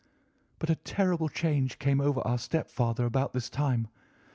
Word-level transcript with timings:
"But 0.57 0.71
a 0.71 0.75
terrible 0.77 1.29
change 1.29 1.77
came 1.77 2.01
over 2.01 2.21
our 2.21 2.39
stepfather 2.39 3.05
about 3.05 3.33
this 3.33 3.51
time. 3.51 3.87